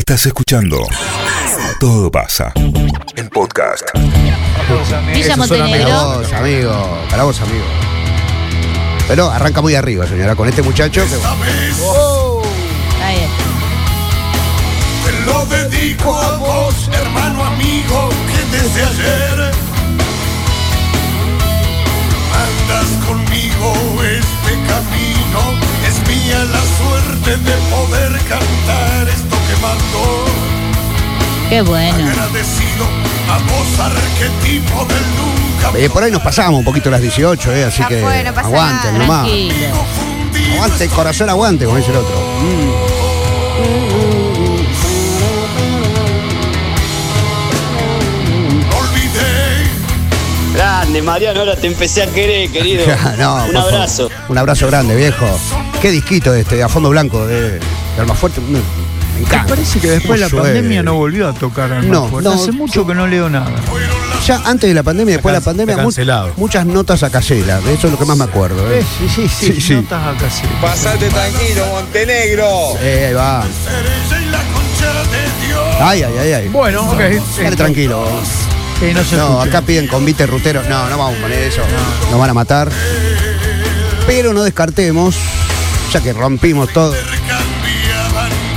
[0.00, 0.78] Estás escuchando
[1.78, 2.54] Todo pasa.
[3.16, 3.82] El podcast.
[3.94, 5.88] Villa Eso suena Montenegro.
[5.90, 6.98] Para vos, amigo.
[7.10, 7.64] Para vos, amigo.
[9.08, 11.02] Pero arranca muy arriba, señora, con este muchacho.
[11.06, 11.74] que- Está bien.
[15.04, 19.50] Te lo dedico a vos, hermano amigo, que desde ayer
[22.32, 25.60] andas conmigo este camino.
[26.32, 30.24] La suerte de poder cantar esto que mando.
[31.48, 32.08] Qué bueno.
[32.08, 32.84] Agradecido
[33.30, 35.78] a vos, arquetipo del nunca.
[35.78, 38.32] Eh, por ahí nos pasamos un poquito las 18, eh, así Ya que fue, no
[38.34, 38.98] pasa aguanten nada.
[39.06, 39.26] nomás.
[39.26, 39.84] Tranquilo.
[40.54, 42.14] Aguante, corazón, aguante, como dice el otro.
[48.78, 49.66] olvidé.
[50.54, 52.84] Grande, Mariano, ahora te empecé a querer, querido.
[53.18, 54.08] No, Un abrazo.
[54.28, 55.26] Un abrazo grande, viejo.
[55.80, 57.60] Qué disquito este, a fondo blanco de, de
[57.98, 58.40] Almafuerte.
[58.42, 58.64] Me, me
[59.14, 59.46] Me encanta.
[59.54, 62.86] parece que después de la pandemia no volvió a tocar al No, no, Hace mucho
[62.86, 63.50] que no leo nada.
[64.26, 66.32] Ya antes de la pandemia y después de la pandemia, mu- cancelado.
[66.36, 67.60] muchas notas a casera.
[67.60, 68.70] De eso es lo que más me acuerdo.
[68.70, 68.84] ¿eh?
[68.98, 69.74] Sí, sí, sí, Sí, sí.
[69.74, 70.42] notas acá sí.
[70.60, 72.48] Pasate tranquilo, Montenegro.
[72.82, 73.44] Eh, ahí va.
[75.80, 76.48] Ay, ay, ay, ay.
[76.48, 76.98] Bueno, ok.
[77.42, 78.06] Dale tranquilo.
[78.78, 80.62] Sí, no se No, acá piden convite rutero.
[80.68, 81.62] No, no vamos a poner eso.
[82.10, 82.70] Nos van a matar.
[84.06, 85.16] Pero no descartemos,
[85.92, 86.94] ya que rompimos todo.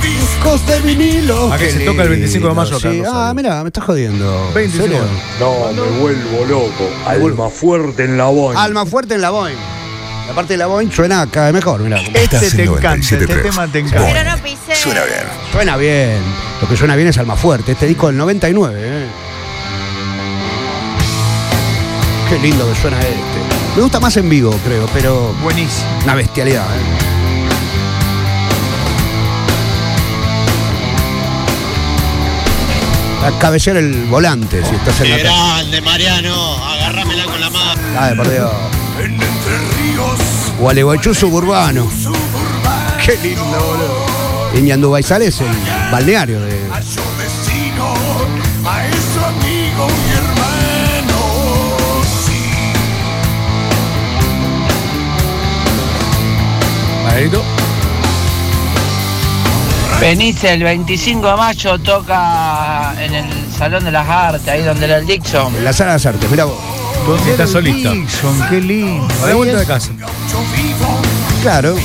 [0.02, 1.50] Discos de vinilo.
[1.52, 2.98] Ah, que Qué se toca el 25 de mayo acá, sí.
[3.00, 3.12] Rosario.
[3.14, 4.50] Ah, mira, me estás jodiendo.
[4.54, 4.84] 25.
[4.84, 5.04] ¿En serio?
[5.40, 6.90] No, me vuelvo loco.
[7.06, 8.62] Alma fuerte en la boina.
[8.62, 9.56] Alma fuerte en la Boeing.
[10.28, 12.00] La parte de la Boeing suena cada vez mejor, mirá.
[12.00, 13.42] Este Estás te en encanta, este 97.3.
[13.42, 14.06] tema te encanta.
[14.12, 14.74] Pero no pisé.
[14.76, 15.22] Suena bien.
[15.52, 16.18] Suena bien.
[16.62, 17.72] Lo que suena bien es Alma Fuerte.
[17.72, 19.06] Este disco del 99, ¿eh?
[22.30, 23.74] Qué lindo que suena este.
[23.76, 25.86] Me gusta más en vivo, creo, pero Buenísimo.
[26.04, 27.13] una bestialidad, ¿eh?
[33.24, 35.28] A cabecear el volante si estás en la calle.
[35.28, 37.80] Grande, Mariano, agárramela con la mano.
[37.98, 38.50] Ay, por Dios.
[38.98, 40.20] en Entre Ríos,
[40.58, 41.90] Gualeguaychú suburbano.
[41.90, 42.94] suburbano.
[43.04, 44.58] Qué lindo, boludo.
[44.58, 45.46] Iñandúbal es el
[45.90, 46.70] balneario de.
[46.70, 47.94] A su destino,
[48.66, 51.20] a eso amigo y hermano.
[52.26, 52.34] Sí,
[60.00, 64.98] Benítez, el 25 de mayo toca en el Salón de las Artes, ahí donde era
[64.98, 65.54] el Dixon.
[65.54, 66.56] En la sala de las artes, mira vos.
[67.06, 67.90] ¿Dónde Está el solista.
[67.92, 68.48] Dixon?
[68.50, 69.08] Qué lindo.
[69.22, 69.90] A la vuelta de casa.
[71.42, 71.76] Claro.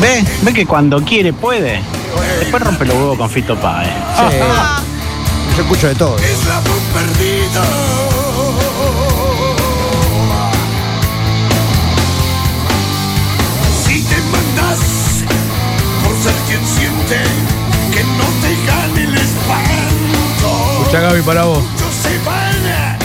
[0.00, 0.24] ¿Ve?
[0.42, 1.80] ¿Ve que cuando quiere puede?
[2.40, 3.90] Después rompe los huevos con Fito Páez.
[4.30, 4.36] Sí.
[5.56, 6.16] Yo escucho de todo.
[6.18, 7.62] Es la voz perdida.
[13.84, 14.78] Si te mandas
[16.04, 17.16] por ser quien siente
[17.92, 20.82] que no te gane el espanto.
[20.82, 21.64] Escucha Gaby para vos.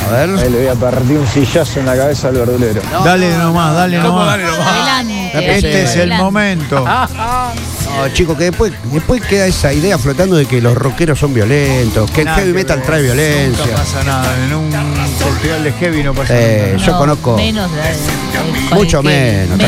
[0.10, 0.30] A ver.
[0.30, 2.82] le voy a partir un sillazo en la cabeza al verdulero.
[3.04, 4.28] Dale nomás, dale ¿Cómo nomás.
[4.28, 4.68] dale nomás?
[4.68, 5.56] Adelante.
[5.56, 6.86] Este es el momento.
[7.96, 12.10] No, chicos, que después, después queda esa idea flotando de que los rockeros son violentos,
[12.12, 12.86] que el heavy que metal ver.
[12.88, 13.76] trae violencia.
[13.76, 14.46] pasa nada.
[14.46, 14.72] En un
[15.18, 16.86] festival de heavy no pasa Eh, nada.
[16.86, 19.60] yo No, conozco- Menos, eh, Mucho que- menos,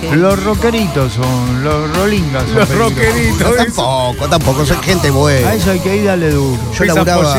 [0.00, 2.54] que- Los rockeritos son, los rolingas son.
[2.56, 2.78] Los peligrosos.
[2.78, 3.56] rockeritos.
[3.56, 5.48] tampoco, tampoco, son gente buena.
[5.50, 6.58] A eso hay que ir darle duro.
[6.76, 7.36] Yo laburaba,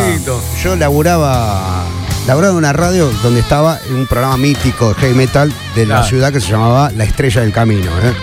[0.64, 1.84] yo laburaba,
[2.28, 6.08] laburaba en una radio donde estaba un programa mítico de heavy metal de la Claro.
[6.08, 7.92] ciudad que se llamaba La Estrella del Camino.
[8.04, 8.14] ¿eh?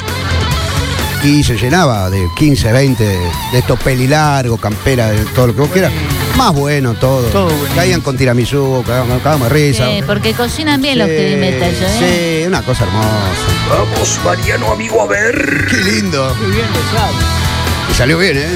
[1.24, 3.18] Y se llenaba de 15, 20 de,
[3.52, 5.92] de estos pelilargos, campera, de todo lo que vos quieras.
[6.36, 7.50] Más bueno todo.
[7.74, 9.86] Caían con tiramisú, cagamos cagamos de risa.
[9.86, 12.40] Sí, porque cocinan bien los heavy metal, yo, ¿eh?
[12.42, 13.08] Sí, una cosa hermosa.
[13.68, 15.66] Vamos, Mariano, amigo, a ver.
[15.68, 16.32] Qué lindo.
[17.90, 18.48] Y salió bien, ¿eh?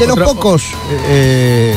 [0.00, 0.64] De los pocos.
[1.06, 1.74] eh,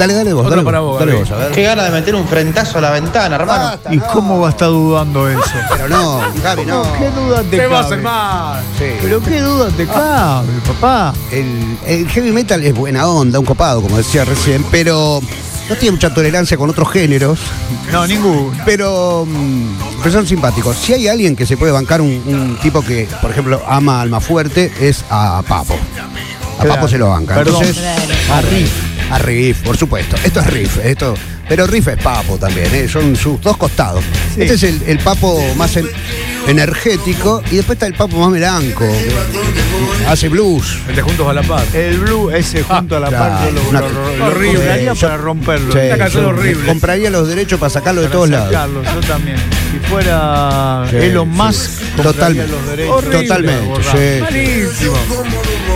[0.00, 1.52] dale, dale vos, Otro dale, para vos, dale vos, a ver.
[1.52, 3.64] Qué gana de meter un frentazo a la ventana, hermano.
[3.64, 4.06] Basta, ¿Y no.
[4.08, 5.40] cómo va a estar dudando eso?
[5.70, 6.82] Pero no, Gaby, no.
[6.98, 7.86] ¿Qué duda te ¿Qué va a cabe?
[7.94, 8.62] hacer mal?
[8.78, 8.84] Sí.
[9.02, 11.14] Pero qué duda te cabe, papá.
[11.30, 15.20] El, el heavy metal es buena onda, un copado, como decía recién, pero
[15.68, 17.38] no tiene mucha tolerancia con otros géneros.
[17.92, 18.52] No, ninguno.
[18.64, 19.66] Pero, mm,
[20.02, 20.76] pero son simpáticos.
[20.76, 24.00] Si hay alguien que se puede bancar un, un tipo que, por ejemplo, ama a
[24.02, 25.74] Alma Fuerte, es a Papo.
[26.58, 26.74] A Claro.
[26.74, 27.34] Papo se lo banca.
[27.36, 27.62] Perdón.
[27.64, 27.82] Entonces,
[28.30, 28.89] A Riff.
[29.10, 30.16] A Riff, por supuesto.
[30.24, 30.78] Esto es Riff.
[30.84, 31.14] Esto
[31.48, 32.88] Pero riff es papo también, ¿eh?
[32.88, 34.04] son sus dos costados.
[34.34, 34.42] Sí.
[34.42, 35.88] Este es el, el papo más en-
[36.46, 38.84] energético y después está el papo más melanco,
[40.08, 40.78] hace blues.
[40.88, 41.64] Entre juntos a la paz.
[41.74, 44.54] El blue ese junto a la claro, par, yo lo, una- lo- lo horrible.
[44.58, 45.72] compraría Yo- para romperlo.
[45.72, 46.66] Sí, Una canción yo horrible.
[46.66, 48.46] Compraría los derechos para sacarlo de todos lados.
[48.52, 49.36] sacarlo, yo también.
[49.90, 51.36] Fuera Sí, Elon sí.
[51.36, 52.52] Musk, compraría Totalmente.
[52.52, 52.94] los derechos.
[52.96, 54.20] Horrible, Totalmente, sí.
[54.20, 54.96] Malísimo.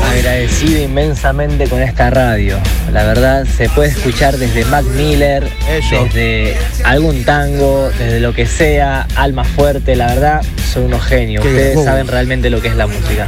[0.08, 2.58] Agradecido inmensamente con esta radio.
[2.92, 6.04] La verdad, se puede escuchar desde Mac Miller, Eso.
[6.04, 9.96] desde algún tango, desde lo que sea, alma fuerte.
[9.96, 11.42] La verdad, son unos genios.
[11.42, 13.26] Qué Ustedes saben realmente lo que es la música.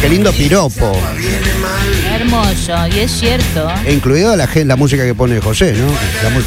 [0.00, 0.92] Qué lindo piropo.
[2.32, 3.68] Hermoso, y es cierto.
[3.84, 5.86] E incluido la, la música que pone José, ¿no?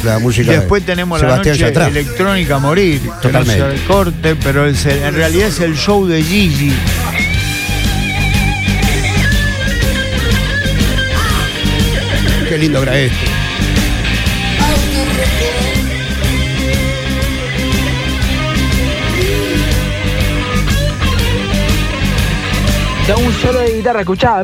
[0.04, 1.86] La, la música de Después tenemos la Sebastián noche Yatra.
[1.88, 3.00] electrónica a morir.
[3.22, 3.62] Totalmente.
[3.82, 6.72] no corte, pero es el- en realidad es el show de Gigi.
[12.48, 13.26] Qué lindo era este.
[23.06, 24.42] De un solo de guitarra escuchaba.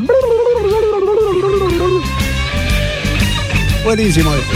[3.84, 4.54] Buenísimo este.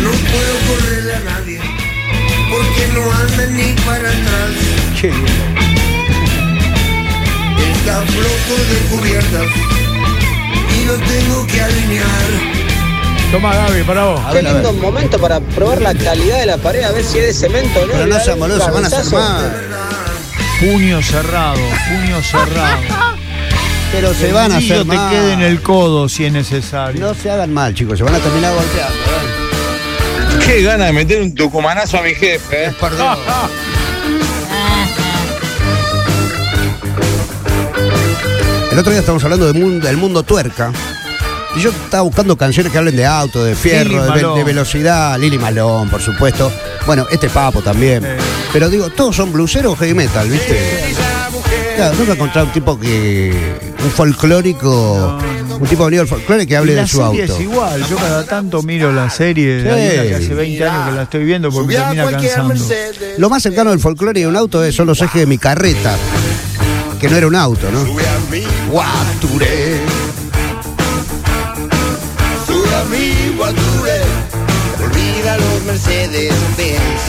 [0.00, 1.60] No puedo correrle a nadie,
[2.50, 5.00] porque no anda ni para atrás.
[5.00, 5.32] Qué lindo.
[7.74, 9.46] Está flojo de cubiertas
[10.80, 12.58] y lo tengo que alinear.
[13.32, 14.20] Toma, Gaby, para vos.
[14.20, 14.72] A ver.
[14.74, 17.86] momento para probar la calidad de la pared, a ver si es de cemento o
[17.88, 19.68] Pero no sean boludos, se van a hacer mal.
[20.60, 23.08] Puño cerrado, puño cerrado.
[23.92, 25.10] Pero se van a hacer anillo mal.
[25.10, 27.00] te quede en el codo si es necesario.
[27.00, 28.94] No se hagan mal, chicos, se van a terminar golpeando.
[28.94, 30.44] ¿eh?
[30.44, 32.74] Qué gana de meter un tucumanazo a mi jefe, ¿eh?
[32.80, 33.18] Perdón.
[38.72, 40.70] El otro día estábamos hablando del mundo, del mundo tuerca.
[41.56, 44.38] Y yo estaba buscando canciones que hablen de auto, de fierro, de, ve- Malón.
[44.38, 45.18] de velocidad.
[45.18, 46.52] Lili Malón, por supuesto.
[46.86, 48.04] Bueno, este papo también.
[48.04, 48.16] Eh.
[48.52, 50.94] Pero digo, todos son blueseros o heavy metal, ¿viste?
[51.78, 53.32] Claro, nunca he encontrado un tipo que.
[53.84, 55.18] un folclórico.
[55.60, 57.20] Un tipo venido del folclore que hable de su auto.
[57.22, 60.08] es igual, yo cada tanto miro la serie, Sí.
[60.08, 62.54] que hace 20 años que la estoy viendo porque me termina cansando.
[63.18, 65.96] Lo más cercano del folclore y un auto es- son los ejes de mi carreta.
[67.00, 67.84] Que no era un auto, ¿no?
[67.86, 69.67] Sube a mi guaturé.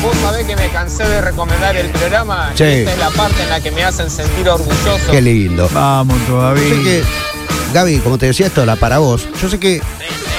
[0.01, 2.51] Vos sabés que me cansé de recomendar el programa.
[2.55, 2.63] Sí.
[2.63, 5.11] Esta es la parte en la que me hacen sentir orgulloso.
[5.11, 5.69] Qué lindo.
[5.73, 6.63] Vamos todavía.
[6.63, 7.03] Yo sé que,
[7.73, 9.81] Gaby, como te decía esto, la para vos, yo sé que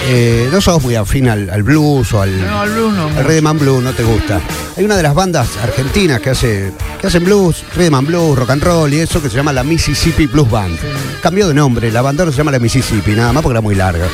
[0.08, 3.46] eh, no sos muy afín al, al blues o al, No, al blues no al
[3.46, 4.40] and Blues, no te gusta.
[4.76, 8.62] Hay una de las bandas argentinas que hace que hacen blues, and Blues, rock and
[8.62, 10.78] roll y eso que se llama la Mississippi Blues Band.
[11.22, 13.74] Cambió de nombre, la banda no se llama la Mississippi, nada más porque era muy
[13.74, 14.06] larga.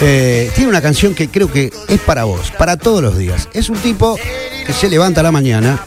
[0.00, 3.48] Eh, tiene una canción que creo que es para vos, para todos los días.
[3.52, 4.18] Es un tipo
[4.66, 5.80] que se levanta a la mañana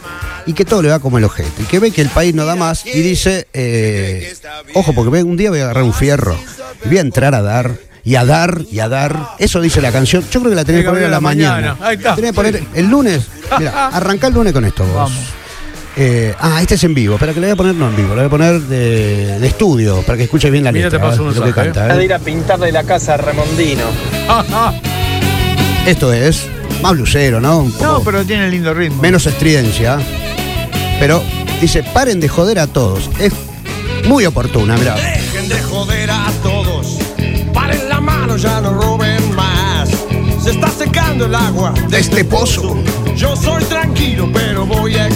[0.46, 1.63] y que todo le va como el ojete.
[1.63, 4.34] Y que ve que el país no da más y dice, eh,
[4.74, 6.38] ojo, porque un día voy a agarrar un fierro
[6.84, 7.75] y voy a entrar a dar.
[8.04, 9.36] Y a dar, y a dar.
[9.38, 10.24] Eso dice la canción.
[10.31, 11.75] Yo creo que la tenés que poner a la mañana.
[11.75, 11.78] mañana.
[11.88, 12.16] Ahí está.
[12.16, 13.28] Tenés que poner el lunes.
[13.60, 14.96] Mira, arrancá el lunes con esto vos.
[14.96, 15.40] Vamos.
[15.97, 17.15] Eh, ah, este es en vivo.
[17.15, 19.47] Espera que le voy a poner no en vivo, le voy a poner de, de
[19.47, 20.99] estudio para que escuches bien la Mira, letra.
[20.99, 21.27] te paso ¿eh?
[21.27, 21.99] un lo que mensaje, canta.
[22.01, 22.05] ¿eh?
[22.05, 23.83] ir a pintarle la casa a Remondino.
[25.85, 26.47] Esto es
[26.81, 27.59] más blusero, ¿no?
[27.59, 29.01] Un poco No, pero tiene lindo ritmo.
[29.01, 29.99] menos estridencia.
[30.99, 31.21] Pero
[31.60, 33.10] dice, paren de joder a todos.
[33.19, 33.33] Es
[34.07, 34.95] muy oportuna, mirá.
[34.95, 37.00] Dejen de joder a todos.
[37.53, 39.89] Paren la mano, ya no roben más.
[40.43, 42.75] Se está secando el agua De este pozo.
[43.15, 45.10] Yo soy tranquilo, pero voy a.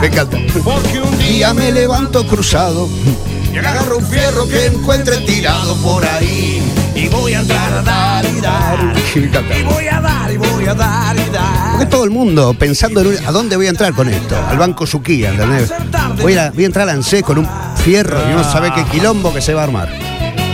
[0.00, 0.38] Me encanta.
[0.64, 2.88] Porque un día me levanto cruzado.
[3.52, 6.62] y agarro un fierro que encuentre tirado por ahí.
[6.94, 8.94] Y voy a entrar a dar y dar.
[9.14, 9.58] Me encanta.
[9.58, 11.70] Y voy a dar y voy a dar y dar.
[11.72, 14.86] Porque todo el mundo pensando en a dónde voy a entrar con esto, al banco
[14.86, 15.72] Suquía, ¿entendés?
[16.20, 17.48] Voy a, voy a entrar al ANSES con un
[17.82, 19.88] fierro y no sabe qué quilombo que se va a armar.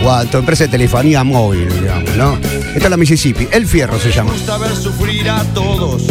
[0.05, 2.37] O a tu empresa de telefonía móvil, digamos, ¿no?
[2.37, 4.31] Esta es la Mississippi, el fierro se llama.
[4.31, 6.03] Me gusta ver sufrir a todos,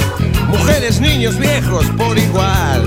[0.48, 2.82] mujeres, niños, viejos por igual.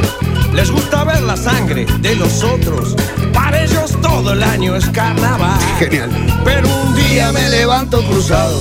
[0.59, 2.93] Les gusta ver la sangre de los otros.
[3.33, 5.57] Para ellos todo el año es carnaval.
[5.79, 6.09] Genial.
[6.43, 8.59] Pero un día me levanto cruzado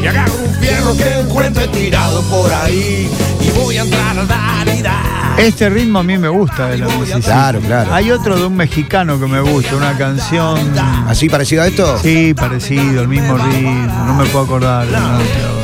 [0.00, 4.68] y agarro un fierro que encuentre tirado por ahí y voy a entrar a dar
[4.68, 5.40] y dar.
[5.40, 7.22] Este ritmo a mí me gusta de la Mississippi.
[7.22, 7.92] Claro, claro.
[7.92, 10.60] Hay otro de un mexicano que me gusta, una canción
[11.08, 11.98] ¿Así parecido a esto?
[11.98, 14.86] Sí, parecido, el mismo ritmo, no me puedo acordar.
[14.86, 15.55] nombre ahora.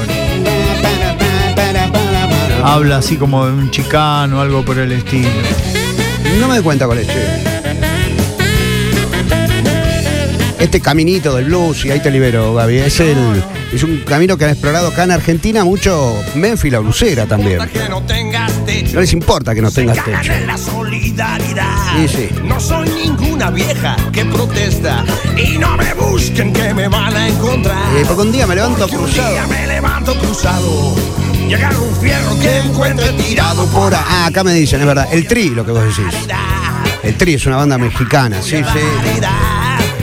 [2.62, 5.28] Habla así como de un chicano, algo por el estilo.
[6.40, 7.52] No me doy cuenta con este.
[10.62, 13.16] Este caminito del blues, y ahí te libero, Gaby, es, el,
[13.75, 17.59] es un camino que han explorado acá en Argentina mucho Memphis la blusera también.
[17.59, 20.33] No les importa que no tengas techo.
[20.47, 21.66] la solidaridad.
[21.97, 22.28] Sí, sí.
[22.45, 25.04] No soy ninguna vieja que protesta
[25.37, 27.76] y no me busquen que me van a encontrar.
[27.97, 29.31] Eh, porque un día me levanto Porque un cruzado.
[29.33, 30.95] día me levanto cruzado
[31.52, 35.07] agarro un fierro que encuentre tirado por Por a- ah, acá me dicen, es verdad.
[35.12, 36.14] El Tri, lo que vos decís.
[37.02, 38.78] El Tri es una banda mexicana, sí, sí.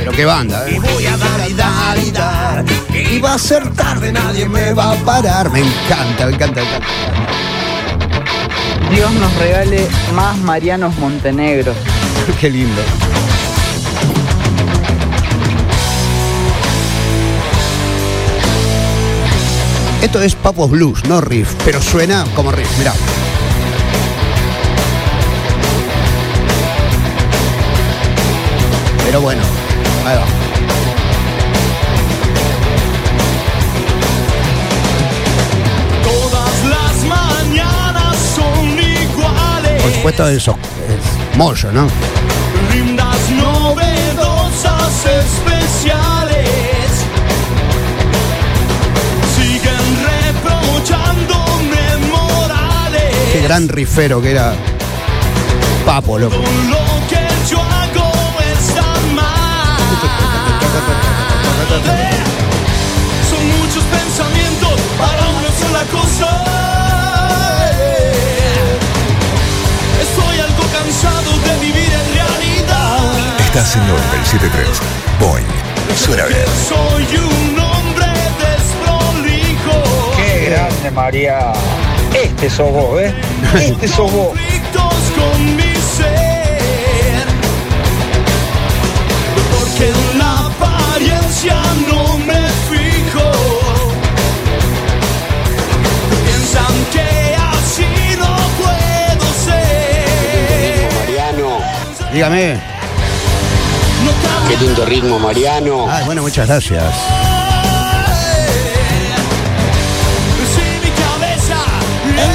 [0.10, 0.80] Pero qué banda, Y ¿eh?
[0.80, 2.66] voy a dar y dar y dar.
[2.94, 5.52] Y va a ser tarde, nadie me va a parar.
[5.52, 6.88] Me encanta, me encanta, me encanta.
[8.90, 11.74] Dios nos regale más Marianos Montenegro.
[12.42, 12.82] Qué lindo.
[20.02, 22.94] Esto es Papos Blues, no riff, pero suena como riff, mirá.
[29.06, 29.42] Pero bueno,
[30.10, 30.26] ahí va.
[36.04, 39.82] Todas las mañanas son iguales.
[39.82, 41.88] Por supuesto eso es mollo, ¿no?
[42.74, 46.50] Lindas, novedosas, especiales.
[49.36, 53.16] Siguen reprochándome morales.
[53.32, 54.54] Qué gran rifero que era
[55.86, 56.36] Papo, loco.
[56.36, 57.19] Lo que
[73.60, 75.20] Estás en 97.3.
[75.20, 75.46] Boing.
[75.94, 76.46] Suena bien.
[76.70, 78.06] Soy un hombre
[78.40, 80.14] desprolijo.
[80.16, 81.52] Qué grande, María.
[82.14, 83.14] Este sos vos, ¿eh?
[83.56, 84.30] Este sos vos.
[84.30, 87.28] conflictos con mi ser.
[89.52, 91.56] Porque en la apariencia
[91.92, 93.32] no me fijo.
[96.24, 100.90] Piensan que así no puedo ser.
[100.98, 101.60] Mariano,
[102.14, 102.79] Dígame.
[104.48, 105.86] Qué lindo ritmo, Mariano.
[105.90, 106.94] Ah, bueno, muchas gracias.
[110.56, 111.58] si mi cabeza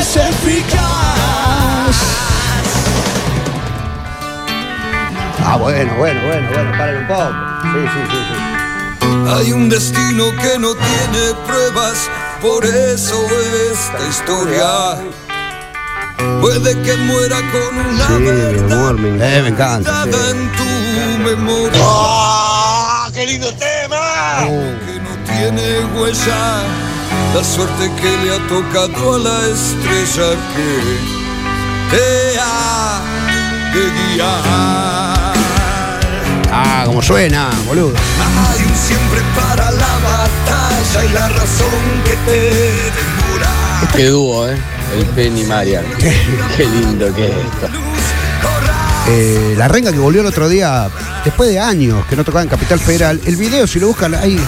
[0.00, 0.84] es eficaz.
[5.44, 7.30] Ah, bueno, bueno, bueno, bueno, paren un poco.
[7.62, 8.54] Sí, sí, sí, sí.
[9.26, 12.08] Hay un destino que no tiene pruebas,
[12.40, 13.26] por eso
[13.72, 14.98] esta historia
[16.44, 19.36] puede que muera con una Sí, mi verdad amor, me encanta.
[19.36, 20.04] Eh, me encanta.
[20.04, 20.10] sí.
[20.30, 20.64] en tu
[21.30, 21.80] memoria.
[21.82, 24.40] ¡Ah, qué lindo tema!
[24.84, 26.62] Que no tiene huella,
[27.34, 30.70] la suerte que le ha tocado a la estrella que
[31.96, 33.00] te ha
[33.72, 35.34] de guiar.
[36.52, 37.94] Ah, como suena, boludo.
[38.50, 42.40] Hay un siempre para la batalla y la razón que te
[42.98, 43.52] demora.
[43.96, 44.58] Qué dúo, ¿eh?
[44.94, 45.88] El Penny y Mariano.
[46.56, 47.68] Qué lindo que es esto.
[49.08, 50.88] Eh, la renga que volvió el otro día,
[51.24, 54.40] después de años que no tocaba en Capital Federal, el video, si lo buscan, ahí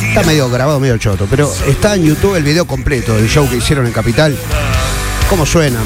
[0.00, 3.56] está medio grabado, medio choto, pero está en YouTube el video completo del show que
[3.56, 4.36] hicieron en Capital.
[5.28, 5.78] ¿Cómo suena?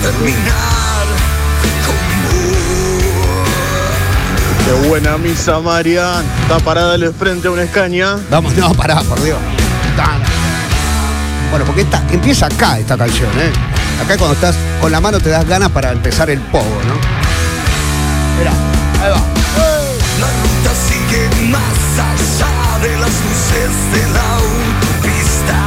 [4.64, 6.24] Qué buena misa, Marian.
[6.42, 8.16] Está parada darle frente a una escaña.
[8.30, 9.38] Vamos, no, pará, por Dios.
[11.50, 13.52] Bueno, porque esta, empieza acá esta canción, ¿eh?
[14.02, 16.94] Acá cuando estás con la mano te das ganas para empezar el pogo, ¿no?
[18.38, 18.52] Mira,
[19.02, 19.20] ahí va.
[20.20, 25.58] La ruta sigue más allá de las luces de la autopista.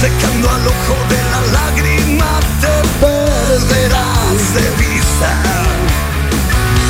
[0.00, 5.30] Secando al ojo de la lágrima te perderás de vista.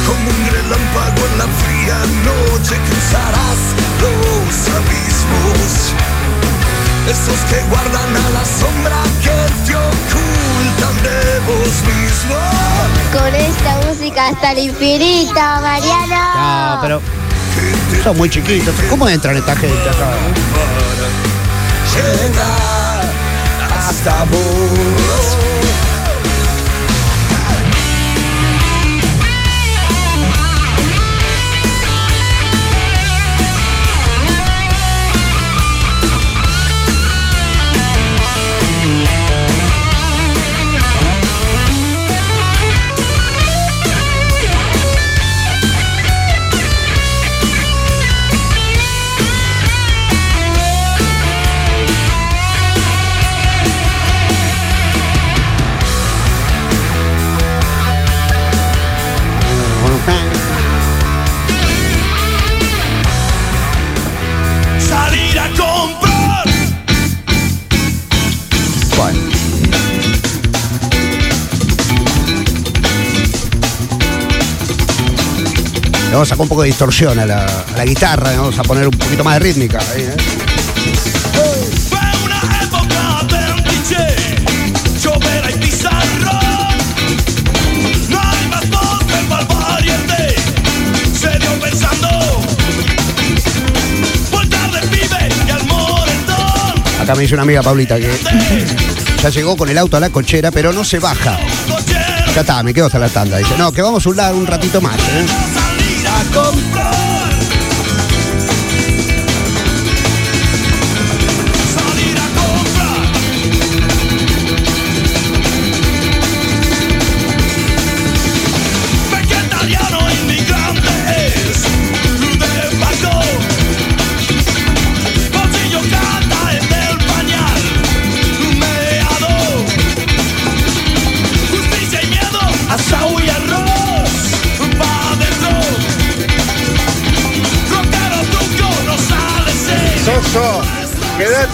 [0.07, 3.44] Como un relámpago en la fría noche cruzarás
[7.09, 12.37] Esos que guardan a la sombra que te ocultan de vos mismo.
[13.13, 16.77] Con esta música hasta el infinito, Mariano.
[16.77, 17.03] No, pero
[18.03, 18.75] son muy chiquitos.
[18.89, 20.11] ¿Cómo entran esta gente acá?
[21.95, 23.05] llegar
[23.71, 25.37] hasta vos.
[76.15, 78.63] Vamos a sacar un poco de distorsión a la, a la guitarra, le vamos a
[78.63, 79.81] poner un poquito más de rítmica.
[79.81, 80.17] ahí, ¿eh?
[97.01, 98.09] Acá me dice una amiga Paulita que
[99.23, 101.39] ya llegó con el auto a la cochera, pero no se baja.
[102.35, 103.37] Ya está, me quedo hasta la tanda.
[103.37, 104.97] Dice, no, que vamos a un lado un ratito más.
[104.97, 105.64] ¿eh?
[106.35, 106.94] Salir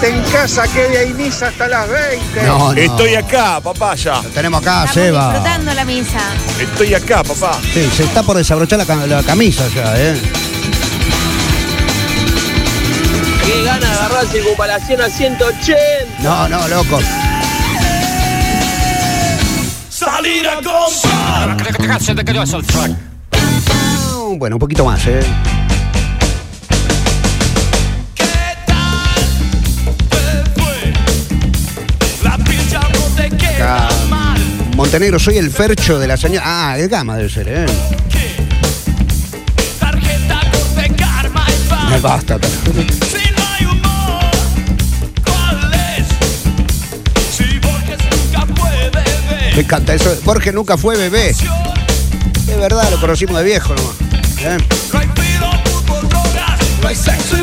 [0.00, 2.42] quédate en casa que de ahí misa hasta las 20.
[2.42, 2.80] No, no.
[2.80, 4.22] Estoy acá, papá, ya.
[4.22, 5.28] Lo tenemos acá, Estamos Seba.
[5.32, 6.20] disfrutando la misa.
[6.60, 7.58] Estoy acá, papá.
[7.72, 10.20] Sí, se está por desabrochar la, ca- la camisa ya, ¿eh?
[13.44, 15.76] Qué gana de agarrar circunvalación a 180.
[16.20, 16.98] No, no, loco.
[19.88, 21.56] Salir a comprar.
[24.38, 25.20] Bueno, un poquito más, ¿eh?
[34.80, 36.42] Montenegro, soy el fercho de la señora.
[36.46, 37.66] Ah, el gama debe ser, ¿eh?
[41.90, 42.38] Me basta.
[42.38, 44.30] Si no hay humor,
[45.22, 46.08] ¿cuál es?
[47.60, 47.98] Borges
[48.54, 49.54] ver.
[49.54, 50.16] Me encanta eso.
[50.24, 51.34] Jorge nunca fue bebé.
[52.46, 53.96] De verdad, lo conocimos de viejo nomás.
[54.40, 54.56] ¿eh?
[56.80, 57.36] No hay sexo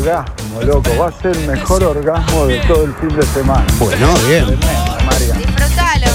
[0.00, 0.90] orgasmo, loco.
[0.98, 3.64] Va a ser el mejor orgasmo de todo el fin de semana.
[3.78, 4.46] Bueno, bien.
[4.46, 5.34] Tremendo, María.
[5.34, 6.06] Disfrutalo.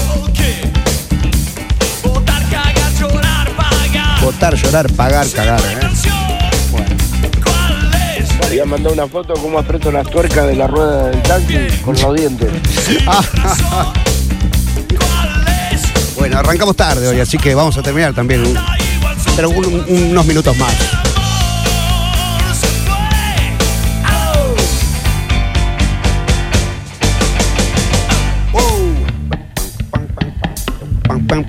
[2.02, 4.20] Votar, cagar, llorar, pagar.
[4.22, 5.88] Votar, llorar, pagar, cagar, ¿eh?
[7.44, 8.38] ¿Cuál es?
[8.48, 12.00] Voy a mandar una foto cómo aprieto las tuercas de la rueda del taxi con
[12.00, 12.50] los dientes.
[16.18, 18.42] Bueno, arrancamos tarde hoy, así que vamos a terminar también.
[19.36, 20.74] Pero un- un- unos minutos más.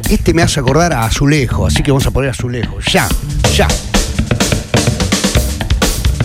[0.10, 2.80] Este me hace acordar a Azulejo, así que vamos a poner Azulejo.
[2.92, 3.08] Ya,
[3.56, 3.68] ya.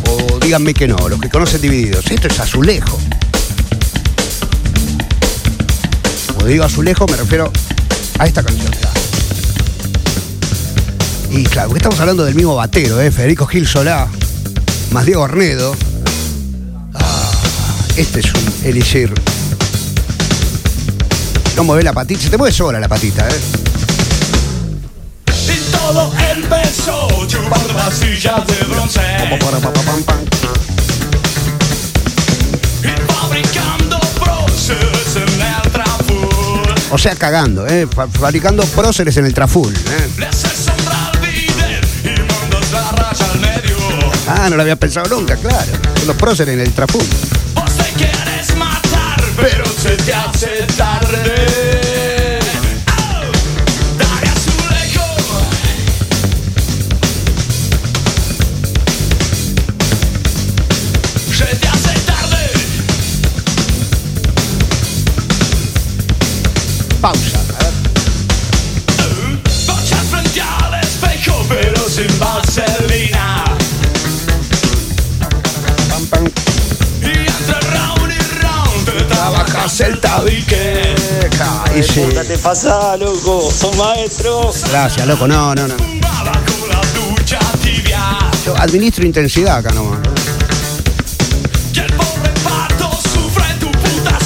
[0.08, 2.10] O díganme que no, los que conocen divididos.
[2.10, 2.98] Esto es Azulejo.
[6.26, 7.52] Cuando digo Azulejo me refiero
[8.18, 8.72] a esta canción.
[11.30, 13.10] Y claro, porque estamos hablando del mismo batero, ¿eh?
[13.10, 14.06] Federico Gil Solá,
[14.92, 15.74] más Diego Arnedo.
[16.94, 17.30] Ah,
[17.96, 19.12] este es un elixir.
[21.56, 23.40] No mueve la patita, se te mueve sola la patita, ¿eh?
[25.48, 29.00] Y todo empezó chupando pastillas de bronce.
[32.82, 36.74] Y fabricando próceres en el trafur.
[36.90, 37.86] O sea, cagando, ¿eh?
[37.94, 40.26] Fa- fabricando próceres en el Traful, ¿eh?
[44.28, 45.70] Ah, no lo había pensado nunca, claro.
[45.98, 47.04] Son los próceres en el Traful.
[47.54, 48.91] Vos te quieres matar,
[49.36, 51.91] pero se te hace tarde.
[79.80, 80.94] El tabique.
[81.64, 82.02] Ahí sí.
[82.26, 83.50] te pasa, loco?
[83.50, 84.64] Son maestros.
[84.70, 85.26] Gracias, loco.
[85.26, 85.74] No, no, no.
[88.44, 90.00] Yo administro intensidad acá nomás.
[91.72, 91.80] Y
[93.80, 94.18] puta.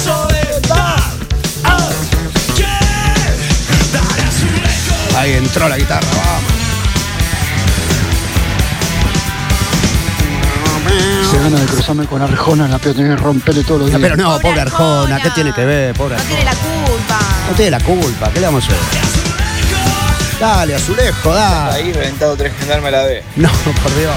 [5.17, 6.07] Ahí entró la guitarra,
[11.49, 11.59] vamos.
[11.59, 14.01] Se gana de cruzarme con Arjona en la peatonal y romperle todos los días.
[14.01, 15.21] pero no, pobre Pobre Arjona, Arjona.
[15.21, 15.95] ¿qué tiene que ver?
[15.95, 17.19] Pobre No tiene la culpa.
[17.49, 18.77] No tiene la culpa, ¿qué le vamos a hacer?
[20.39, 21.75] Dale, azulejo, dale.
[21.75, 23.23] Ahí reventado tres gendarmes a la vez.
[23.35, 24.13] No, por Dios.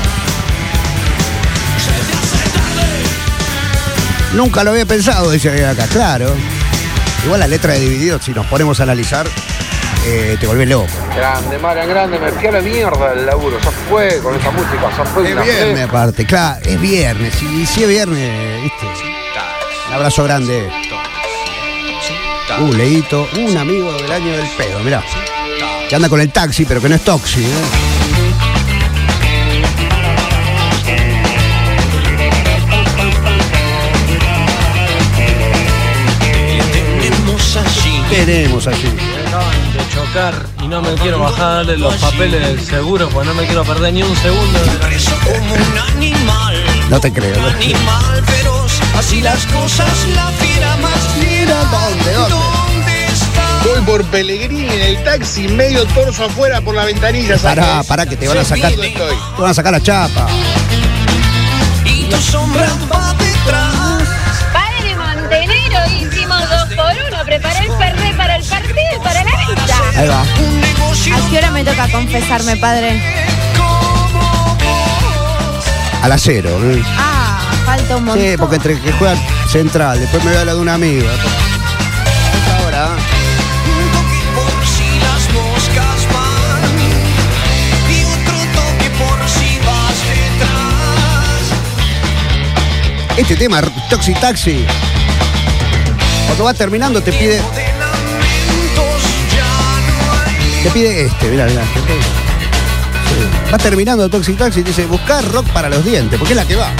[4.35, 6.33] Nunca lo había pensado, dice acá, claro.
[7.25, 9.27] Igual la letra de Dividido, si nos ponemos a analizar,
[10.07, 10.87] eh, te volvés loco.
[11.16, 13.59] Grande, Marian, grande, me fui a la mierda el laburo.
[13.62, 15.85] Ya fue con esta música, ya fue Es una viernes vez.
[15.85, 17.42] aparte, claro, es viernes.
[17.42, 18.87] Y si es viernes, ¿viste?
[19.88, 20.68] Un abrazo grande.
[22.61, 25.03] Uh, Leito, un amigo del año del pedo, mirá.
[25.88, 27.46] Que anda con el taxi, pero que no es toxi, ¿eh?
[38.11, 38.88] Tenemos allí.
[39.90, 43.64] Chocar y no me quiero bajar de los papeles del seguro, pues no me quiero
[43.64, 44.59] perder ni un segundo.
[44.61, 46.64] de la- Preso como un animal.
[46.88, 47.40] No te creo.
[47.40, 47.48] ¿no?
[47.48, 48.72] Animal feroz.
[48.98, 51.64] Así las cosas, la fiera más fiera.
[51.64, 52.35] ¿Dónde, dónde?
[52.35, 53.62] ¿Dónde está?
[53.64, 57.37] Voy por Pellegrini en el taxi, medio torso afuera por la ventanilla.
[57.38, 58.72] Pará, pará, que te van a sacar.
[58.72, 58.94] Te
[59.38, 60.26] van a sacar la chapa.
[61.85, 63.10] Y tu sombra va
[70.01, 70.23] Ahí va.
[70.23, 72.99] ¿A qué hora me toca confesarme, padre?
[76.03, 76.59] A la cero.
[76.73, 76.83] ¿eh?
[76.97, 78.25] Ah, falta un montón.
[78.25, 79.15] Sí, porque entre que juega
[79.47, 81.07] central, después me voy a la de un amigo.
[82.63, 82.89] Ahora.
[84.97, 85.29] Las.
[93.19, 93.61] Este tema,
[93.91, 94.65] Toxi Taxi.
[96.27, 97.70] Cuando va terminando te pide.
[100.62, 101.62] Te pide este, mirá, mirá.
[103.53, 106.55] Va terminando Toxic Taxi y dice, buscar rock para los dientes, porque es la que
[106.55, 106.70] va.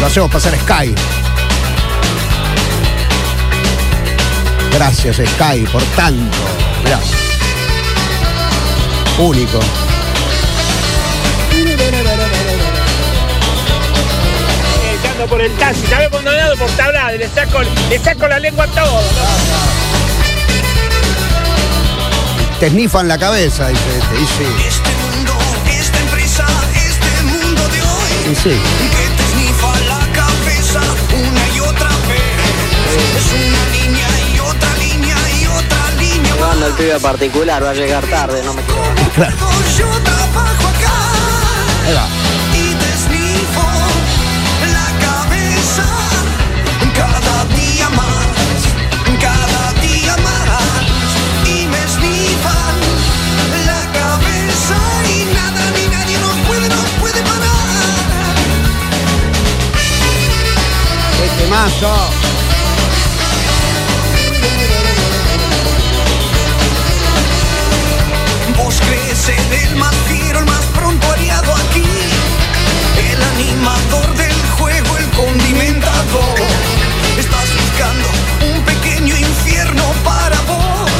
[0.00, 0.94] Lo hacemos pasar Sky.
[4.74, 6.36] Gracias Sky por tanto.
[6.84, 7.00] Mirá.
[9.18, 9.58] Único.
[15.26, 18.68] Por el taxi, ya había condenado por tablada, le saco, le saco la lengua a
[18.68, 19.02] todo.
[22.60, 24.14] Te snifan la cabeza, dice este.
[24.14, 25.32] Y sí, Este mundo,
[25.70, 28.32] esta empresa, este mundo de hoy.
[28.32, 28.60] y sí.
[28.90, 30.80] Que te snifa la cabeza
[31.14, 32.38] una y otra vez.
[33.18, 36.34] Es una línea y otra línea y otra línea.
[36.36, 38.82] Cuando el pibe particular va a llegar tarde, no me quiero.
[39.14, 39.36] Claro.
[39.76, 40.92] Yo trabajo acá.
[41.86, 42.06] Ahí va.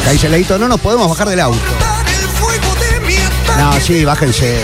[0.09, 1.59] Acá dice Leito, no nos podemos bajar del auto.
[3.59, 4.59] No, sí, bájense.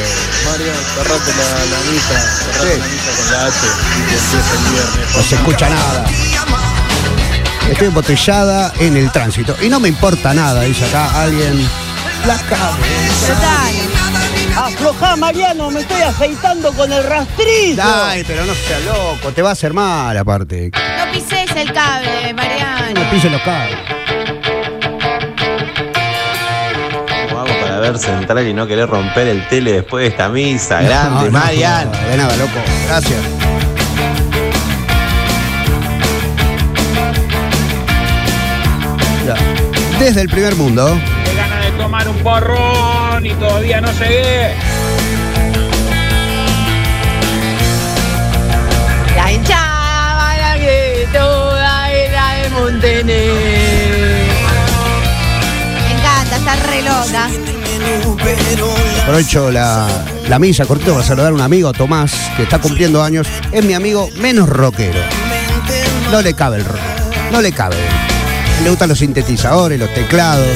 [0.49, 2.79] Mario, cerrate la, la misa, cerrate Sí.
[2.79, 5.15] la misa con la H y que empiece el viernes.
[5.15, 6.05] No se escucha nada.
[7.69, 9.55] Estoy embotellada en el tránsito.
[9.61, 11.69] Y no me importa nada, dice acá alguien.
[12.25, 13.27] La cabeza.
[13.35, 14.65] Total.
[14.73, 17.83] Aflojá, Mariano, me estoy aceitando con el rastrillo.
[17.85, 20.71] Ay, pero no seas loco, te va a hacer mal aparte.
[20.73, 23.11] No pises el cable, No Mariano.
[23.11, 23.77] pisen los cables.
[27.85, 30.81] ¿Cómo hago para ver central y no querer romper el tele después de esta misa?
[30.81, 31.91] Grande, No, no, Marian.
[31.91, 32.59] no, de nada, loco.
[32.87, 33.21] Gracias.
[39.99, 40.99] Desde el primer mundo.
[41.25, 44.53] Qué ganas de tomar un porrón y todavía no llegué.
[49.15, 54.07] La hinchada la que toda era de Montenegro.
[55.73, 57.54] Me encanta, está re loca.
[59.03, 59.87] Aprovecho la,
[60.27, 63.27] la misa cortito para saludar a un amigo, Tomás, que está cumpliendo años.
[63.51, 64.99] Es mi amigo menos rockero.
[66.11, 66.79] No le cabe el rock.
[67.31, 67.75] No le cabe.
[68.63, 70.47] Le gustan los sintetizadores, los teclados.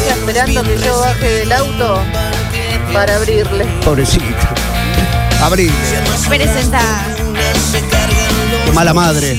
[0.00, 1.98] Está esperando que yo baje del auto
[2.92, 3.66] para abrirle.
[3.84, 4.24] Pobrecito.
[5.42, 5.72] Abril.
[6.28, 6.80] Presenta.
[8.64, 9.38] Qué mala madre.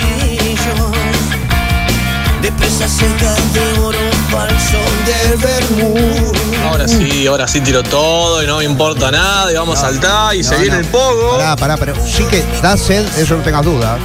[2.46, 3.98] De de oro
[4.30, 4.78] falso
[5.08, 6.64] de.
[6.70, 10.36] Ahora sí, ahora sí tiro todo y no me importa nada y vamos a saltar
[10.36, 10.82] y se No, viene no.
[10.82, 11.38] el pogo.
[11.38, 13.98] Pará, pará, pero sí que da sed, eso no tengas duda.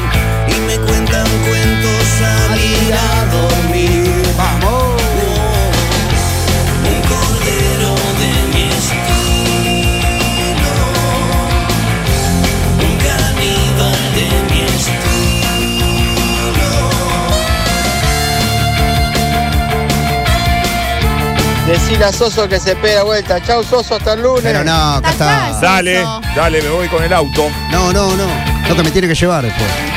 [22.00, 23.42] Decile a Soso que se pega vuelta.
[23.42, 24.42] Chau, Soso, hasta el lunes.
[24.42, 25.60] Pero no, acá está.
[25.60, 26.02] Dale,
[26.34, 27.50] dale, me voy con el auto.
[27.70, 28.26] No, no, no.
[28.68, 29.89] Lo que me tiene que llevar después.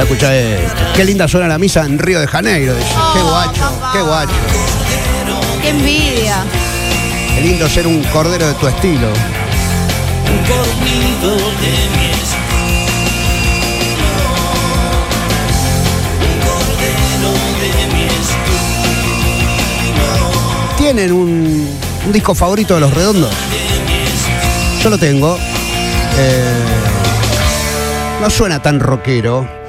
[0.00, 0.82] Quiero La escucha esto.
[0.94, 2.74] Qué linda suena la misa en Río de Janeiro.
[2.74, 2.88] dice.
[3.12, 4.32] Qué guacho, qué guacho.
[5.62, 6.44] ¡Qué envidia!
[7.34, 9.08] Qué lindo ser un cordero de tu estilo.
[9.08, 12.48] un cornido de mi estilo.
[16.20, 18.54] Un cordero de mi estilo.
[20.78, 23.34] ¿Tienen un, un disco favorito de los redondos?
[24.82, 25.36] Yo lo tengo.
[26.18, 26.54] Eh,
[28.20, 29.59] no suena tan rockero.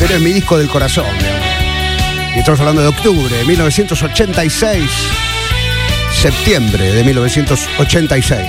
[0.00, 1.04] Pero es mi disco del corazón.
[2.34, 4.82] Y estamos hablando de octubre de 1986.
[6.10, 8.40] Septiembre de 1986.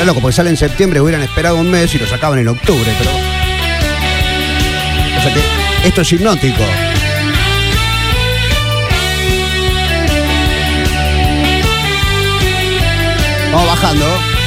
[0.00, 2.90] Es loco, porque sale en septiembre, hubieran esperado un mes y lo sacaban en octubre,
[2.98, 3.10] pero.
[5.18, 6.64] O sea que esto es hipnótico.
[13.52, 14.37] Vamos bajando.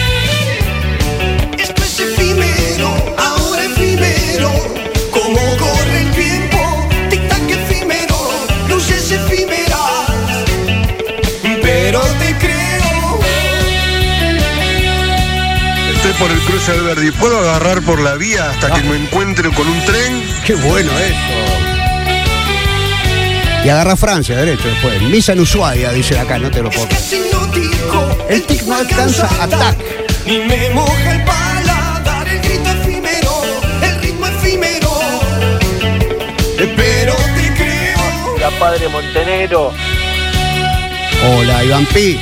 [16.22, 17.12] Por el cruce del Verdi.
[17.12, 20.24] ¿Puedo agarrar por la vía hasta que me encuentre con un tren?
[20.46, 21.16] Qué bueno eso.
[23.66, 25.02] Y agarra Francia, derecho después.
[25.02, 26.88] Misa en Ushuaia, dice acá, no te lo puedo
[28.30, 29.78] El tic no alcanza atac.
[30.26, 32.28] y me moja el paladar.
[32.28, 33.44] El grito efímero,
[33.82, 35.00] el ritmo efímero.
[36.76, 38.38] Pero te creo.
[38.40, 39.74] La padre Montenegro.
[41.24, 42.20] Hola, Iván Pi.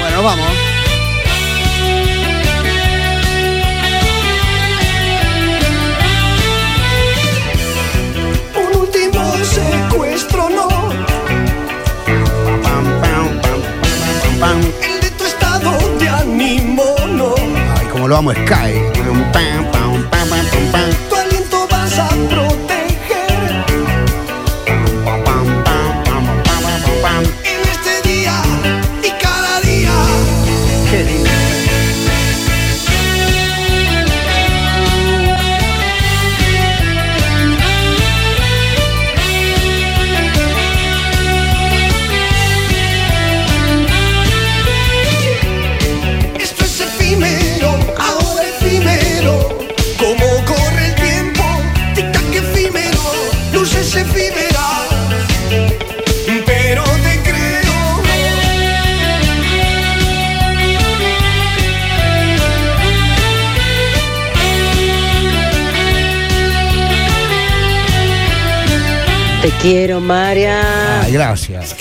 [0.00, 0.71] Bueno, vamos.
[16.42, 16.82] De ánimo,
[17.16, 17.34] no.
[17.78, 18.72] Ay, como lo amo, Sky.
[19.32, 21.01] Pam, pam, pam,
[69.62, 71.02] quiero, María.
[71.02, 71.76] Ay, gracias.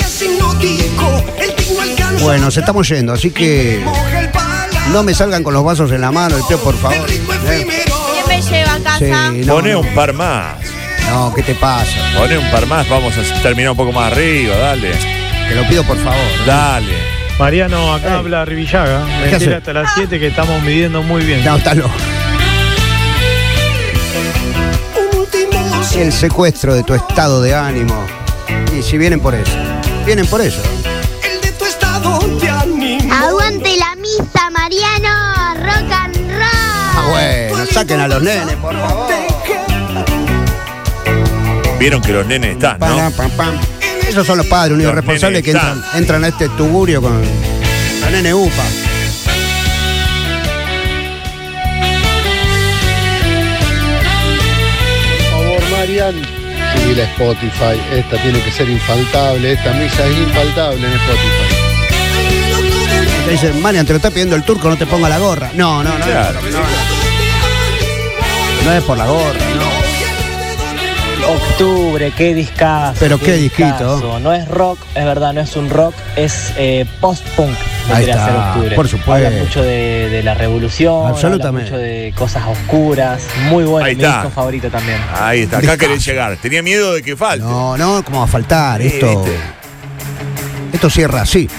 [2.22, 4.88] Bueno, se estamos yendo, así que Moja el paladar.
[4.92, 7.10] no me salgan con los vasos en la mano, el por favor.
[7.10, 7.22] ¿eh?
[7.50, 7.68] ¿Quién
[8.28, 9.00] me lleva a casa?
[9.32, 9.80] Sí, no, no.
[9.80, 10.56] un par más.
[11.10, 11.98] No, ¿qué te pasa?
[12.18, 14.92] Poné un par más, vamos a terminar un poco más arriba, dale.
[15.50, 16.46] Te lo pido por favor.
[16.46, 17.22] Dale.
[17.40, 19.04] Mariano, acá habla Rivillaga.
[19.30, 21.44] ¿Qué Me hasta las 7 que estamos midiendo muy bien.
[21.44, 21.92] No, está loco.
[25.96, 28.06] El secuestro de tu estado de ánimo.
[28.78, 29.52] Y si vienen por eso.
[30.06, 30.62] Vienen por eso.
[31.24, 33.14] El de tu estado de ánimo.
[33.14, 35.56] Aguante la misa, Mariano.
[35.56, 36.40] Rock and roll.
[36.44, 39.12] Ah, bueno, saquen a los nenes, por favor.
[41.80, 43.12] Vieron que los nenes están, Pam, ¿no?
[43.12, 43.60] pam, pam.
[44.08, 47.22] Esos son los padres únicos Los responsables que entran, entran a este tugurio con
[48.02, 48.64] la nene UPA.
[56.14, 57.80] Subir a Spotify.
[57.94, 59.54] Esta tiene que ser infaltable.
[59.54, 61.56] Esta misa es infaltable en Spotify.
[63.26, 65.52] Te dicen, Marian, te lo está pidiendo el turco, no te ponga la gorra.
[65.54, 66.06] No, no, no.
[66.06, 66.40] Claro.
[66.52, 66.60] No,
[68.66, 69.92] no es por la gorra, no.
[71.34, 72.98] Octubre, qué discazo.
[73.00, 73.68] Pero qué disquito.
[73.70, 74.20] discazo.
[74.20, 77.56] No es rock, es verdad, no es un rock, es eh, post-punk.
[77.90, 78.76] Octubre.
[78.76, 79.28] por supuesto.
[79.28, 81.70] Habla mucho de, de la revolución, Absolutamente.
[81.70, 83.24] habla mucho de cosas oscuras.
[83.50, 84.18] Muy bueno, Ahí mi está.
[84.18, 84.98] disco favorito también.
[85.14, 86.38] Ahí está, acá querés llegar.
[86.38, 87.44] Tenía miedo de que falte.
[87.46, 88.82] No, no, ¿cómo va a faltar?
[88.82, 89.36] Sí, Esto, viste.
[90.74, 91.50] esto cierra así.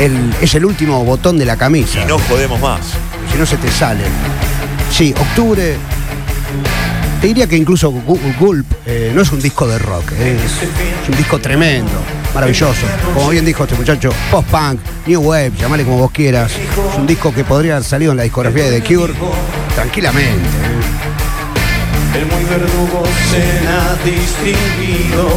[0.00, 2.00] El- es el último botón de la camisa.
[2.02, 2.80] Y no podemos más.
[3.30, 4.04] Si no se te sale.
[4.90, 5.76] Sí, octubre.
[7.20, 10.52] Te diría que incluso Gu- Gulp eh, no es un disco de rock, eh, es,
[11.02, 11.90] es un disco tremendo,
[12.34, 12.86] maravilloso.
[13.14, 16.50] Como bien dijo este muchacho, post-punk, new wave, llamale como vos quieras.
[16.52, 19.12] Es un disco que podría haber salido en la discografía de The Cure
[19.74, 20.32] tranquilamente.
[20.48, 22.18] eh.
[22.18, 25.28] El muy verdugo se ha distinguido.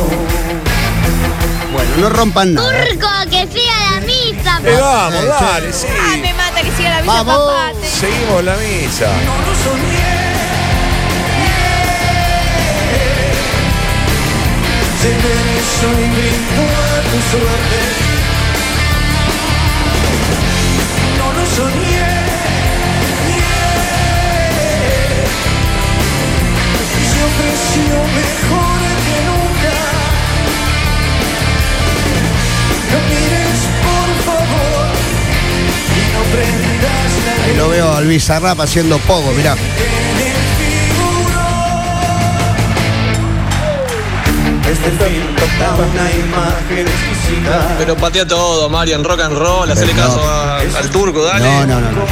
[1.74, 2.86] Bueno, no rompan nada.
[2.88, 5.88] Turco, que siga la misa, Eh, vamos, dale, sí.
[6.10, 7.36] Ay, me mata que siga la misa Vamos.
[7.36, 7.72] papá.
[8.00, 9.10] Seguimos la misa.
[15.04, 15.16] Se me
[15.82, 17.80] soy brindo a tu suerte.
[21.18, 22.08] No lo soñé.
[27.12, 29.78] Se ofreció mejor que nunca.
[32.92, 34.86] No mires, por favor.
[36.00, 39.58] Y no prendas la Ahí lo veo al Bizarrap haciendo pogo, mirá.
[44.70, 47.76] Este film da una imagen exquisita.
[47.78, 50.16] Pero patea todo, Marian, rock and roll, hacerle Pero no.
[50.16, 51.46] caso a- al turco, dale.
[51.46, 52.04] No, no, no, no.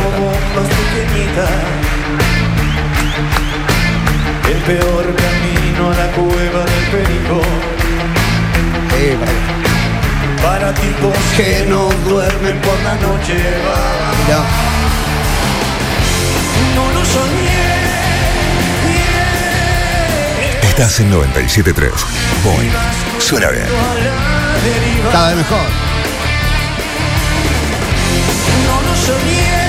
[4.50, 7.42] El peor camino a la cueva del perico.
[10.42, 13.36] Para- Para tipos que no duermen por la noche.
[13.68, 13.80] va.
[14.26, 14.40] mirá.
[16.76, 17.81] No lo soñé.
[20.82, 21.92] Estás en 97.3.
[22.44, 22.72] Boing.
[23.20, 23.66] Suena bien.
[23.66, 25.12] A.
[25.12, 25.60] Cada vez mejor.
[28.66, 29.62] No lo soñé.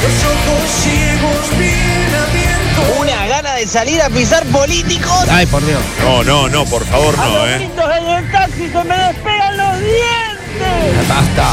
[0.00, 2.98] Los ojos ciegos bien abiertos.
[2.98, 5.26] Una gana de salir a pisar políticos.
[5.30, 5.82] Ay, por Dios.
[6.00, 7.56] No, no, no, por favor, no, eh.
[7.56, 11.06] en el taxi se me despegan los dientes.
[11.06, 11.48] Basta.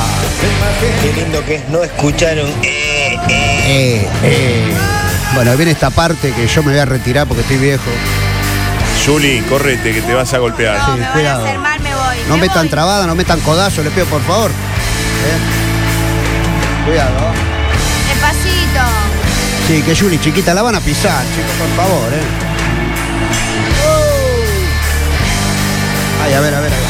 [1.01, 2.96] Qué lindo que es no escuchar un eh,
[3.29, 3.63] eh.
[3.69, 4.73] Eh, eh.
[5.35, 7.83] Bueno, viene esta parte que yo me voy a retirar porque estoy viejo.
[9.05, 10.77] Juli, correte que te vas a golpear.
[10.77, 11.43] No, Sí, me van cuidado.
[11.43, 12.17] a hacer mal, me voy.
[12.29, 12.69] No me metan voy.
[12.69, 14.51] trabada, no metan codazo, les pido por favor.
[14.51, 15.37] ¿Eh?
[16.85, 17.11] Cuidado.
[18.09, 18.81] Despacito.
[19.67, 22.21] Sí, que Juli, chiquita, la van a pisar, chicos, por favor, ¿eh?
[26.23, 26.86] Ay, a ver, a ver, a ver.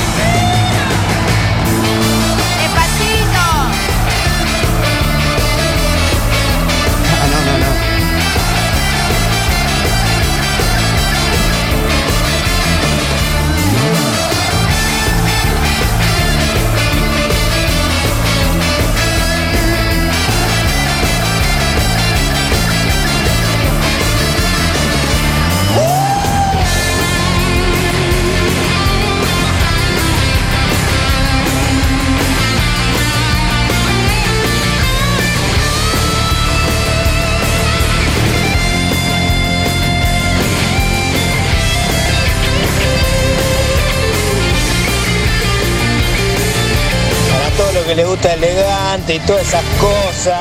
[49.09, 50.35] Y todas esas cosas.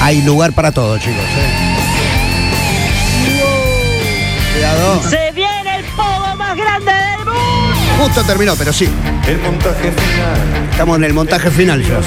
[0.00, 1.24] Hay lugar para todo, chicos.
[1.24, 1.74] ¿eh?
[4.52, 5.02] Cuidado.
[5.08, 8.02] Se viene el pogo más grande del mundo.
[8.02, 8.88] Justo terminó, pero sí.
[9.28, 10.68] El montaje final.
[10.70, 12.00] Estamos en el montaje final ya.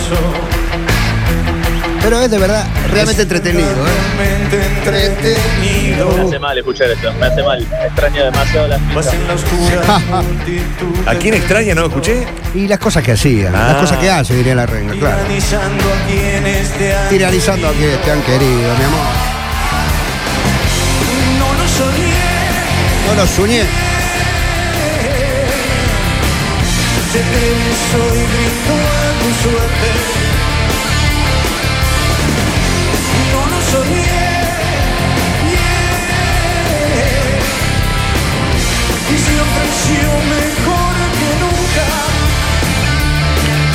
[2.07, 3.75] Pero es de verdad realmente entretenido, ¿eh?
[4.17, 6.39] Realmente entretenido.
[6.39, 7.61] mal escuchar esto, me hace mal.
[7.85, 8.79] Extraño demasiado las
[10.23, 11.05] multitud.
[11.05, 11.75] ¿A quién extraña?
[11.75, 12.25] ¿No escuché?
[12.55, 13.79] Y las cosas que hacían, las Ah.
[13.81, 15.17] cosas que hace, diría la reina, claro.
[15.17, 19.07] Tiranizando a quienes te han Tiralizando a quienes te han querido, mi amor.
[21.39, 22.13] No lo soñé.
[23.05, 23.63] No lo soñé.
[27.11, 27.19] Se
[27.91, 30.36] soy grito a tu suerte.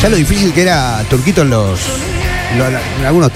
[0.03, 1.80] Ya lo difícil que era Turquito en los.
[2.98, 3.30] en algunos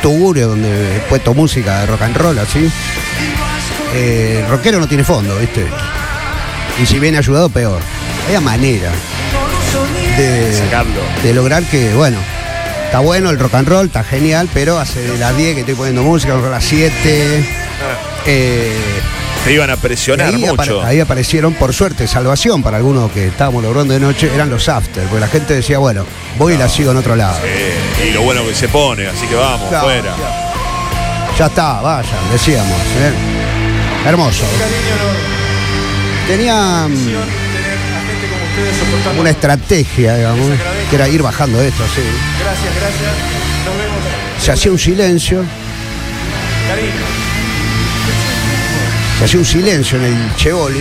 [0.00, 2.70] tugurios donde he puesto música de rock and roll así.
[3.94, 5.66] Eh, rockero no tiene fondo, ¿viste?
[6.82, 7.80] Y si viene ayudado, peor.
[8.26, 8.90] Hay manera
[10.16, 11.02] de, Sacarlo.
[11.22, 12.16] de lograr que, bueno,
[12.86, 15.74] está bueno el rock and roll, está genial, pero hace de las 10 que estoy
[15.74, 17.44] poniendo música, a las 7,
[18.24, 18.72] Eh,
[19.44, 20.52] Te iban a presionar ahí, mucho.
[20.80, 24.68] apare- ahí aparecieron, por suerte, salvación para algunos que estábamos logrando de noche, eran los
[24.68, 26.06] after, porque la gente decía, bueno,
[26.38, 27.38] voy y la sigo en otro lado.
[27.44, 27.74] Eh,
[28.08, 30.14] y lo bueno que se pone, así que vamos, Claro, fuera.
[31.36, 32.70] Ya está, vayan, decíamos.
[32.70, 33.12] ¿eh?
[34.08, 34.44] Hermoso.
[36.28, 37.16] Tenía mm,
[39.18, 40.46] una estrategia, digamos,
[40.88, 42.00] que era ir bajando esto así.
[42.40, 43.12] Gracias, gracias.
[43.66, 43.98] Nos vemos.
[44.40, 45.44] Se hacía un silencio,
[49.22, 50.80] se hacía un silencio en el Chevoli.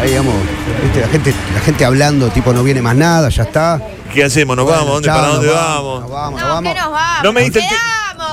[0.00, 0.34] Ahí, digamos,
[0.82, 1.00] ¿viste?
[1.00, 3.80] La, gente, la gente hablando, tipo, no viene más nada, ya está.
[4.12, 4.56] ¿Qué hacemos?
[4.56, 4.94] ¿Nos Bueno, vamos?
[4.94, 6.00] ¿Dónde, chao, ¿Para dónde nos vamos?
[6.02, 6.72] Nos vamos, nos No, vamos.
[6.74, 7.22] que nos vamos.
[7.24, 7.64] No me diste el.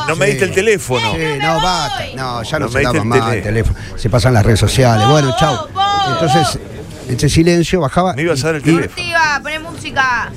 [0.08, 1.12] No me diste el teléfono.
[1.14, 2.04] Sí, no, basta.
[2.16, 3.80] No, ya no, No se daba diste más el el teléfono.
[3.96, 5.08] Se pasan las redes sociales.
[5.08, 5.68] Bueno, chao.
[6.14, 6.60] Entonces,
[7.10, 8.86] ese silencio bajaba Me ibas a dar el y, teléfono.
[8.92, 10.32] Activa, poné música.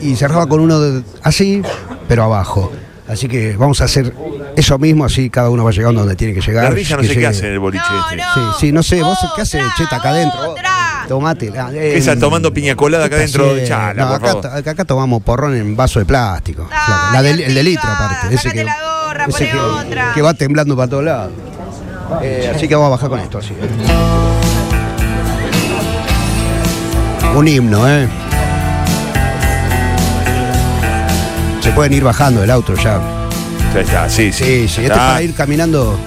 [0.00, 1.62] y cerraba con uno de- así,
[2.06, 2.70] pero abajo.
[3.08, 4.12] Así que vamos a hacer
[4.56, 6.64] eso mismo, así cada uno va llegando donde tiene que llegar.
[6.64, 7.26] La risa no que sé qué llegue.
[7.28, 8.22] hace en el boliche este.
[8.34, 10.54] Sí, sí, no sé, vos qué haces, cheta, acá adentro.
[11.08, 11.50] Tomate.
[11.58, 13.86] ah, eh, ¿Qué está tomando piña colada acá ¿qué dentro estás de haciendo?
[13.86, 14.42] chala, No, por acá, favor?
[14.42, 16.68] to- acá- acá tomamos porrón en vaso de plástico.
[17.12, 18.34] La del- el de litro, aparte.
[18.34, 20.12] Ese que, la gorra, ese que, otra.
[20.14, 21.32] que va temblando para todos lados.
[22.22, 23.54] Eh, así que vamos a bajar con esto, así.
[23.54, 23.68] ¿eh?
[27.34, 28.06] Un himno, ¿eh?
[31.68, 32.98] Se pueden ir bajando del auto ya.
[33.74, 34.42] Ya está, sí, sí.
[34.42, 36.00] Sí, sí, Ya este es para ir caminando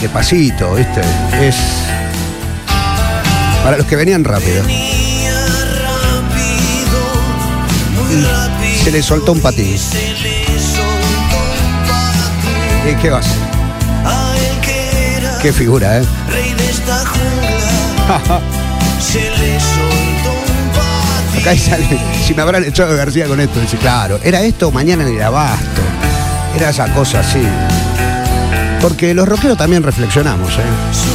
[0.00, 1.02] despacito, ¿viste?
[1.38, 1.54] Es
[3.62, 4.64] para los que venían rápido.
[8.62, 9.76] Y se le soltó un patín.
[12.90, 13.26] ¿Y qué vas?
[15.42, 16.04] Qué figura, ¿eh?
[16.30, 18.40] Rey de esta jungla,
[18.98, 20.03] se le.
[21.40, 25.14] Acá sale, si me habrán echado García con esto, dice, claro, era esto mañana en
[25.14, 25.82] el abasto.
[26.56, 27.42] Era esa cosa así.
[28.80, 31.13] Porque los rockeros también reflexionamos, ¿eh?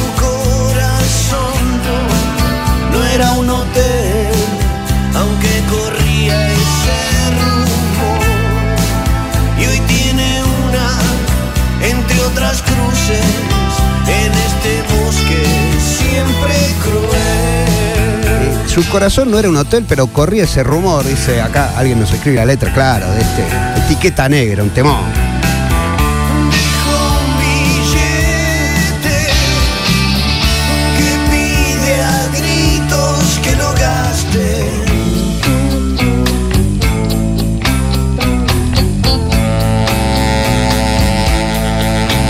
[18.72, 22.36] Su corazón no era un hotel, pero corría ese rumor, dice acá, alguien nos escribe
[22.36, 23.44] la letra, claro, de este,
[23.84, 25.00] etiqueta negra, un temón.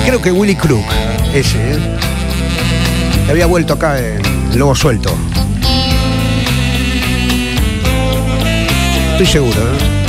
[0.07, 0.86] Creo que Willy Crook,
[1.34, 1.78] ese, ¿eh?
[3.28, 5.14] Había vuelto acá en Lobo Suelto.
[9.20, 10.00] Estoy seguro, ¿eh?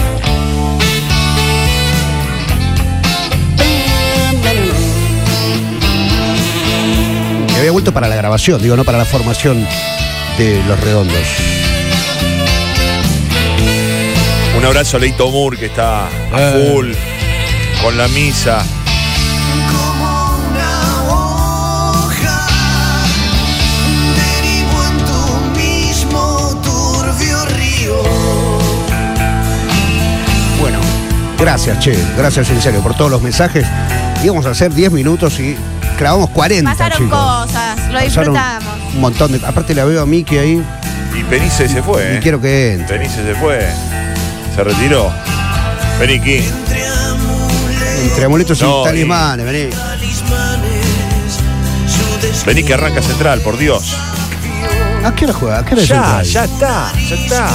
[7.57, 9.68] Había vuelto para la grabación, digo, no para la formación
[10.38, 11.28] de Los Redondos.
[14.57, 16.72] Un abrazo a Leito Moore que está a Eh.
[16.72, 16.91] full
[17.84, 18.64] con la misa.
[31.42, 33.66] Gracias, che, gracias en serio por todos los mensajes.
[34.24, 35.56] Íbamos a hacer 10 minutos y
[35.98, 37.20] clavamos 40, Pasaron chicos.
[37.20, 38.74] cosas, lo Pasaron disfrutamos.
[38.94, 39.46] Un montón de.
[39.46, 40.64] Aparte la veo a Miki ahí
[41.18, 42.20] Y Penice se fue, y ¿eh?
[42.22, 42.98] quiero que entre.
[42.98, 43.68] Penice se fue.
[44.56, 45.12] Se retiró.
[46.00, 46.42] Vení, King.
[48.04, 49.70] Entre amuletos No, y talismanes, vení.
[52.46, 53.96] Vení que arranca central, por Dios.
[55.04, 55.60] ¿A qué hora juega?
[55.60, 56.26] ¿A qué hora Ya, Central?
[56.26, 57.50] ya está, ya está.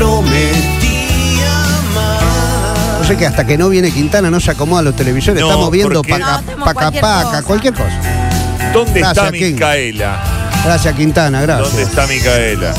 [0.00, 1.52] Prometía
[1.94, 3.00] más.
[3.00, 5.42] No sé que hasta que no viene Quintana no se acomodan los televisores.
[5.42, 7.42] No, Estamos viendo porque- paca, No, paca, cualquier paca, cosa.
[7.42, 8.00] cualquier cosa.
[8.72, 9.52] ¿Dónde Gracias, está King.
[9.52, 10.22] Micaela?
[10.64, 11.88] Gracias, Quintana, ¿Dónde gracias.
[11.90, 12.74] está Micaela?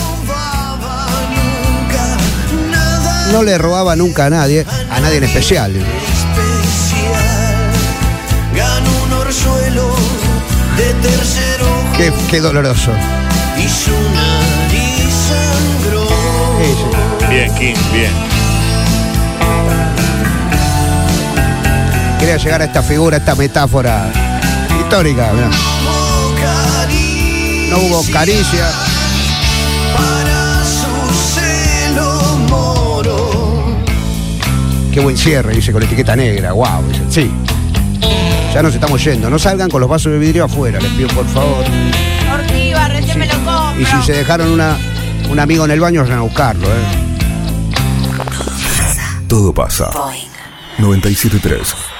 [3.32, 5.76] No le robaba nunca a nadie, a nadie en especial.
[5.76, 5.86] especial.
[8.56, 9.96] Ganó un orzuelo
[10.76, 11.66] de tercero
[11.96, 12.92] Qué, qué doloroso.
[13.58, 16.08] y su nariz sangró.
[16.08, 16.84] Sí, sí.
[17.32, 18.12] Bien, King, bien.
[22.20, 24.12] Quería llegar a esta figura, a esta metáfora
[24.82, 25.32] histórica.
[25.34, 25.50] mirá.
[27.70, 28.68] No hubo caricia.
[29.96, 33.78] Para su celo moro.
[34.94, 36.52] Qué buen cierre, dice con etiqueta negra.
[36.52, 37.02] Wow, dice.
[37.10, 37.32] Sí.
[38.54, 39.30] Ya nos estamos yendo.
[39.30, 41.64] No salgan con los vasos de vidrio afuera, les pido por favor.
[42.34, 43.80] Ortiva, recién me lo compro.
[43.80, 44.78] Y si se dejaron una,
[45.30, 47.01] un amigo en el baño, vayan a buscarlo, ¿eh?
[49.32, 49.90] Todo pasa.
[50.78, 51.91] 973